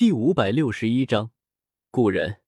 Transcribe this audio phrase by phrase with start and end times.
[0.00, 1.30] 第五百六十一章
[1.90, 2.40] 故人。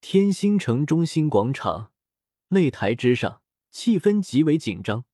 [0.00, 1.92] 天星城中心广场
[2.48, 5.04] 擂台之上，气氛极为紧张。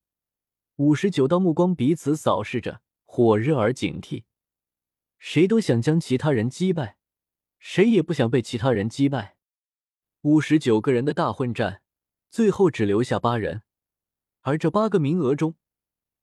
[0.76, 4.22] 五十九道目光彼此扫视着，火热而警惕。
[5.18, 6.98] 谁都想将其他人击败，
[7.58, 9.36] 谁也不想被其他人击败。
[10.20, 11.82] 五十九个人的大混战，
[12.30, 13.62] 最后只留下八人，
[14.42, 15.56] 而这八个名额中，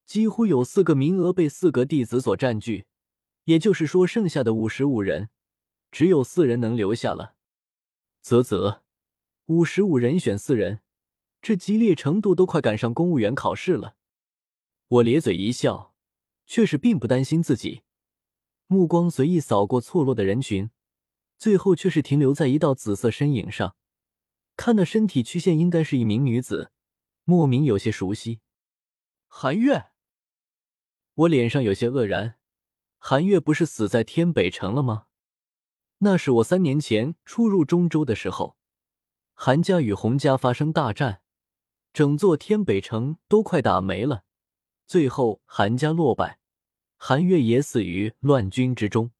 [0.05, 2.86] 几乎有四个名额被四个弟子所占据。
[3.48, 5.30] 也就是说，剩下的五十五人，
[5.89, 7.35] 只有四人能留下了。
[8.21, 8.84] 啧啧，
[9.45, 10.81] 五十五人选四人，
[11.41, 13.95] 这激烈程度都快赶上公务员考试了。
[14.90, 15.95] 我咧嘴一笑，
[16.45, 17.84] 却是并不担心自己。
[18.68, 20.70] 目光随意扫过错落的人群，
[21.38, 23.77] 最后却是停留在一道紫色身影上。
[24.57, 26.71] 看那身体曲线，应该是一名女子，
[27.23, 28.41] 莫名有些熟悉。
[29.27, 29.85] 韩月，
[31.13, 32.37] 我脸上有些愕然。
[33.09, 35.05] 韩月不是死在天北城了吗？
[35.99, 38.57] 那是我三年前初入中州的时候，
[39.34, 41.21] 韩家与洪家发生大战，
[41.93, 44.26] 整座天北城都快打没了，
[44.85, 46.40] 最后韩家落败，
[46.98, 49.12] 韩月也死于乱军之中。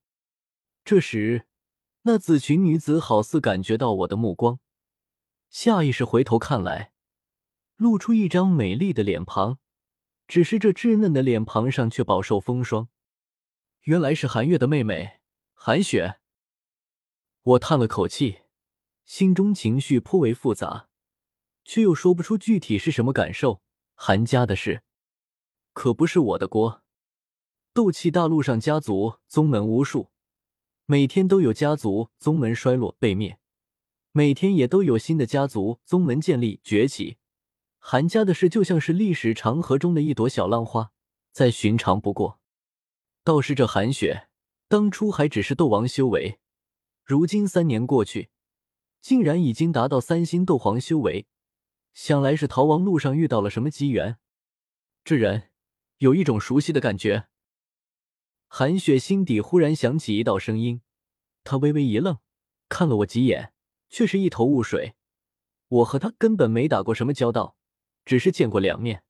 [0.84, 1.48] 这时，
[2.02, 4.60] 那紫裙女子好似感觉到我的目光，
[5.50, 6.92] 下意识回头看来，
[7.78, 9.60] 露出一张美丽的脸庞，
[10.28, 12.90] 只是这稚嫩的脸庞上却饱受风霜。
[13.88, 15.22] 原来是韩月的妹妹
[15.54, 16.20] 韩雪，
[17.42, 18.40] 我叹了口气，
[19.06, 20.90] 心中情绪颇为复杂，
[21.64, 23.62] 却又说不出具体是什么感受。
[23.96, 24.84] 韩家的事
[25.72, 26.84] 可不是我的锅。
[27.72, 30.12] 斗气大陆上家族宗门无数，
[30.86, 33.40] 每天都有家族宗门衰落被灭，
[34.12, 37.20] 每天也都有新的家族宗门建立崛起。
[37.80, 40.92] 韩家的事就像是历史长河中的一朵小浪花，
[41.32, 42.37] 再寻常不过。
[43.28, 44.30] 倒是这韩雪，
[44.70, 46.40] 当初还只是斗王修为，
[47.04, 48.30] 如今三年过去，
[49.02, 51.28] 竟然已经达到三星斗皇修为，
[51.94, 54.18] 想来是逃亡路上遇到了什么机缘。
[55.04, 55.50] 这人
[55.98, 57.28] 有一种熟悉的感觉。
[58.48, 60.82] 韩雪心底忽然响起一道声音，
[61.44, 62.20] 她微微一愣，
[62.70, 63.52] 看了我几眼，
[63.90, 64.96] 却是一头雾水。
[65.68, 67.58] 我和他根本没打过什么交道，
[68.06, 69.04] 只是见过两面。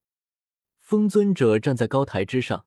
[0.80, 2.66] 风尊者站在高台之上。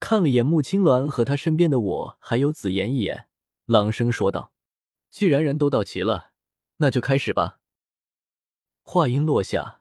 [0.00, 3.26] 看了眼穆青鸾和他身边的我，还有紫妍一眼，
[3.66, 4.52] 朗声说道
[5.10, 6.32] ：“既然人都到齐了，
[6.76, 7.58] 那就开始吧。”
[8.82, 9.80] 话音落下，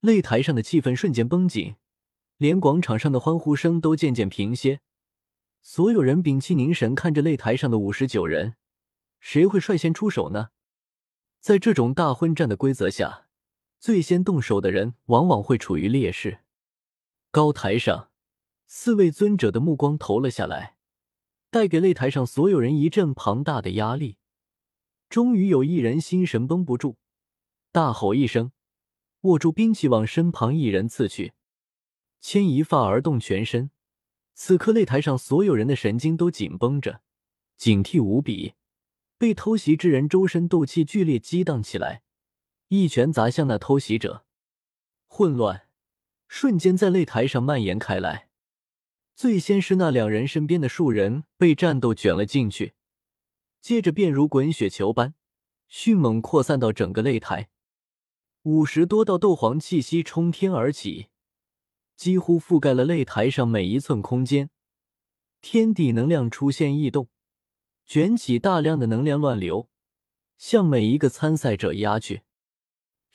[0.00, 1.76] 擂台上的气氛瞬间绷紧，
[2.36, 4.80] 连广场上的欢呼声都渐渐平歇。
[5.60, 8.54] 所有人屏气凝神，看着擂台上的五十九人，
[9.18, 10.50] 谁会率先出手呢？
[11.40, 13.26] 在这种大混战的规则下，
[13.80, 16.40] 最先动手的人往往会处于劣势。
[17.32, 18.10] 高台上。
[18.66, 20.76] 四位尊者的目光投了下来，
[21.50, 24.18] 带给擂台上所有人一阵庞大的压力。
[25.08, 26.96] 终于有一人心神绷不住，
[27.70, 28.50] 大吼一声，
[29.20, 31.34] 握住兵器往身旁一人刺去，
[32.20, 33.70] 牵一发而动全身。
[34.34, 37.02] 此刻擂台上所有人的神经都紧绷着，
[37.56, 38.54] 警惕无比。
[39.16, 42.02] 被偷袭之人周身斗气剧烈激荡起来，
[42.68, 44.26] 一拳砸向那偷袭者，
[45.06, 45.68] 混乱
[46.28, 48.28] 瞬间在擂台上蔓延开来。
[49.16, 52.74] 最先是那两人身边的数人被战斗卷了进去，
[53.62, 55.14] 接着便如滚雪球般
[55.68, 57.48] 迅猛扩散到整个擂台。
[58.42, 61.06] 五十多道斗皇气息冲天而起，
[61.96, 64.50] 几乎覆盖了擂台上每一寸空间。
[65.40, 67.08] 天地能量出现异动，
[67.86, 69.70] 卷起大量的能量乱流，
[70.36, 72.20] 向每一个参赛者压去。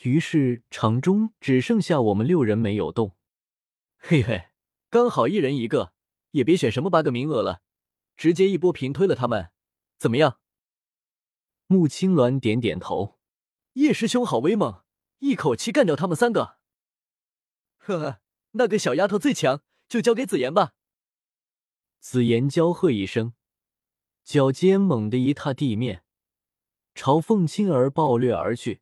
[0.02, 3.16] 于是场中只剩下我们六人没有动。
[4.00, 4.51] 嘿嘿。
[4.92, 5.94] 刚好一人一个，
[6.32, 7.62] 也别选什么八个名额了，
[8.18, 9.52] 直接一波平推了他们，
[9.98, 10.42] 怎么样？
[11.68, 13.18] 穆青鸾点点头，
[13.76, 14.84] 叶师兄好威猛，
[15.20, 16.58] 一口气干掉他们三个。
[17.78, 18.20] 呵呵，
[18.52, 20.74] 那个小丫头最强，就交给紫妍吧。
[22.02, 23.32] 紫妍娇喝一声，
[24.26, 26.04] 脚尖猛地一踏地面，
[26.94, 28.82] 朝凤青儿暴掠而去。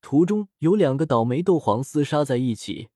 [0.00, 2.88] 途中有两个倒霉斗皇厮杀在一起。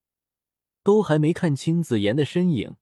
[0.85, 2.77] 都还没看清紫妍的身影，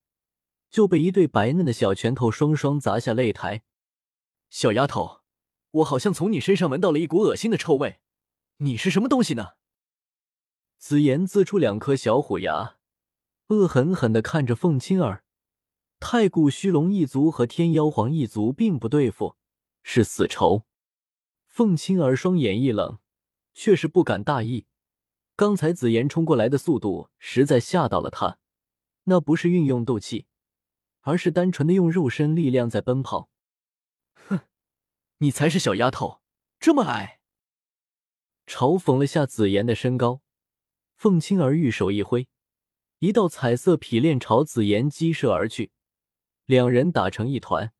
[0.69, 3.63] 就被一对白嫩的小拳头双双砸下擂台。
[4.51, 5.21] 小丫头，
[5.71, 8.01] 我好像从你身上闻到了一股恶心的臭味，
[8.59, 9.53] 你是什么东西呢？
[10.77, 12.77] 紫妍呲出两颗小虎牙，
[13.47, 15.25] 恶狠狠地看着凤青儿。
[16.01, 19.37] 太古虚龙一族和天妖皇一族并不对付，
[19.85, 20.65] 是死仇。
[21.47, 22.99] 凤青儿双眼一冷，
[23.55, 24.67] 却是不敢大意。
[25.43, 28.39] 刚才紫妍冲过来的速度实在吓到了他，
[29.07, 30.27] 那不是运用斗气，
[31.01, 33.29] 而是单纯的用肉身力量在奔跑。
[34.15, 34.39] 哼，
[35.19, 36.23] 你才是小丫头，
[36.61, 37.19] 这么矮。
[38.47, 40.23] 嘲讽了下紫妍的身高，
[40.95, 42.29] 凤青儿玉手一挥，
[43.01, 45.73] 一道彩色匹链朝紫妍激射而去，
[46.47, 47.73] 两人打成一团。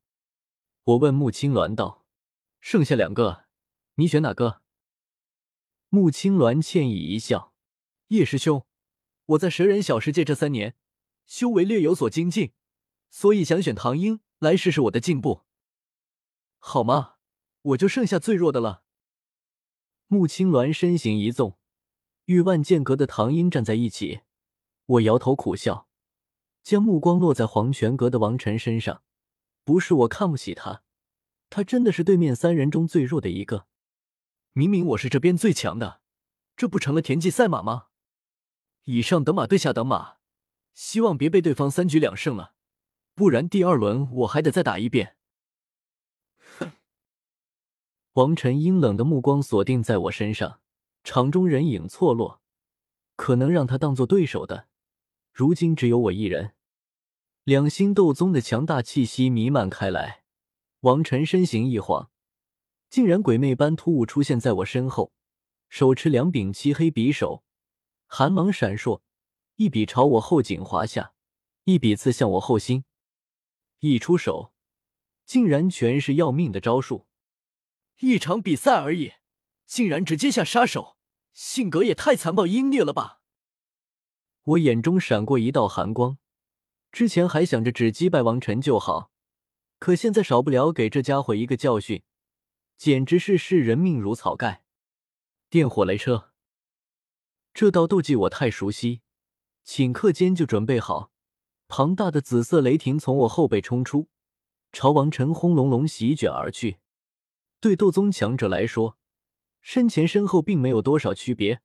[0.83, 2.05] 我问穆青鸾道
[2.59, 3.45] ：“剩下两个，
[3.95, 4.61] 你选哪个？”
[5.87, 7.52] 穆青鸾歉意一笑
[8.09, 8.65] ：“叶师兄，
[9.25, 10.75] 我在蛇人小世界这三年，
[11.25, 12.51] 修为略有所精进，
[13.09, 15.43] 所以想选唐英来试试我的进步。
[16.59, 17.15] 好吗？
[17.61, 18.83] 我就剩下最弱的了。”
[20.07, 21.57] 穆青鸾身形一纵，
[22.25, 24.21] 与万剑阁的唐英站在一起。
[24.85, 25.87] 我摇头苦笑，
[26.61, 29.01] 将目光落在黄泉阁的王晨身上。
[29.63, 30.83] 不是我看不起他，
[31.49, 33.65] 他真的是对面三人中最弱的一个。
[34.51, 36.01] 明明我是这边最强的，
[36.57, 37.87] 这不成了田忌赛马吗？
[38.85, 40.17] 以上等马对下等马，
[40.73, 42.53] 希望别被对方三局两胜了，
[43.15, 45.15] 不然第二轮我还得再打一遍。
[46.57, 46.71] 哼
[48.13, 50.59] 王晨阴冷的目光锁定在我身上，
[51.03, 52.41] 场中人影错落，
[53.15, 54.67] 可能让他当做对手的，
[55.31, 56.53] 如今只有我一人。
[57.45, 60.23] 两星斗宗的强大气息弥漫开来，
[60.81, 62.09] 王晨身形一晃，
[62.89, 65.13] 竟然鬼魅般突兀出现在我身后，
[65.69, 67.43] 手持两柄漆黑匕首，
[68.15, 69.01] 寒芒闪烁，
[69.55, 71.15] 一笔朝我后颈划下，
[71.63, 72.85] 一笔刺向我后心，
[73.79, 74.53] 一出手，
[75.25, 77.07] 竟然全是要命的招数。
[78.01, 79.13] 一场比赛而已，
[79.65, 80.95] 竟然直接下杀手，
[81.33, 83.19] 性格也太残暴阴烈了吧！
[84.43, 86.19] 我眼中闪过一道寒光，
[86.91, 89.09] 之前还想着只击败王晨就好，
[89.79, 92.03] 可现在少不了给这家伙一个教训，
[92.77, 94.63] 简直是视人命如草盖。
[95.49, 96.31] 电火雷车，
[97.53, 99.01] 这道斗技我太熟悉，
[99.63, 101.11] 顷刻间就准备好。
[101.67, 104.09] 庞大的紫色雷霆从我后背冲出，
[104.71, 106.79] 朝王晨轰隆隆席卷而去。
[107.59, 108.97] 对斗宗强者来说，
[109.61, 111.61] 身前身后并没有多少区别，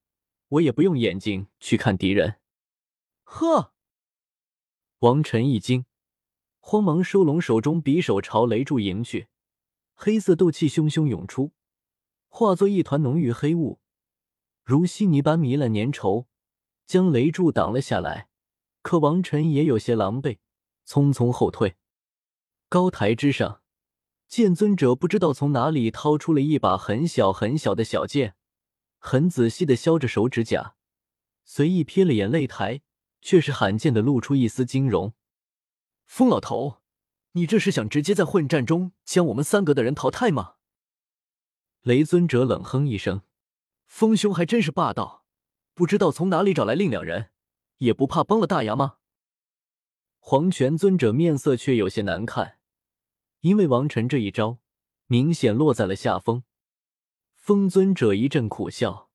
[0.48, 2.38] 我也不用眼睛去看敌人。
[3.24, 3.72] 呵！
[4.98, 5.86] 王晨一惊，
[6.60, 9.28] 慌忙收拢手中匕首，朝雷柱迎去。
[9.94, 11.52] 黑色斗气汹汹涌出，
[12.28, 13.80] 化作一团浓郁黑雾，
[14.68, 16.26] 如稀泥般糜烂粘稠，
[16.86, 18.28] 将雷柱挡了下来。
[18.82, 20.40] 可王晨也有些狼狈，
[20.86, 21.76] 匆匆后退。
[22.68, 23.62] 高台之上。
[24.26, 28.34] 剑尊者不知道从哪里掏出了一把很小很小的小剑，
[28.98, 30.74] 很仔细的削着手指甲，
[31.46, 32.82] 随意瞥了眼擂台，
[33.22, 35.14] 却是罕见的露出一丝惊容。
[36.04, 36.82] 疯老头，
[37.32, 40.56] 你这是想直接在混战中将我们三阁的人淘汰吗？
[41.80, 43.22] 雷尊者冷哼一声
[43.88, 45.24] ：“风兄还真是霸道，
[45.74, 47.30] 不知道从哪里找来另两人，
[47.78, 48.98] 也不怕崩了大牙吗？”
[50.20, 52.58] 黄泉尊者面色却有些难看。
[53.40, 54.58] 因为王晨这一招
[55.06, 56.44] 明显落在了下风，
[57.34, 59.10] 风尊者一阵苦笑。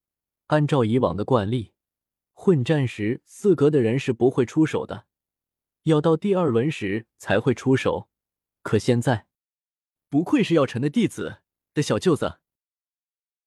[0.48, 1.74] 按照以往的惯例，
[2.34, 5.06] 混战时四格的人是不会出手的，
[5.84, 8.10] 要到第二轮时才会出手。
[8.62, 9.28] 可现在，
[10.10, 11.42] 不愧是药尘的弟子
[11.74, 12.40] 的小舅子，